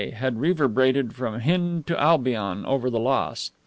[0.13, 3.51] _had reverberated from Hind to Albion over the loss.